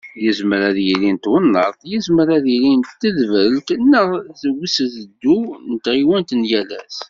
Yezmer 0.23 0.61
ad 0.69 0.77
yili 0.87 1.11
n 1.15 1.17
twennaḍt, 1.23 1.81
yezmer 1.91 2.27
ad 2.37 2.45
yili 2.51 2.73
n 2.79 2.81
tedbelt 3.01 3.67
neɣ 3.91 4.07
deg 4.41 4.55
useddu 4.63 5.37
n 5.71 5.73
tɣiwant 5.83 6.35
n 6.39 6.43
yal 6.51 6.71
ass. 6.81 6.97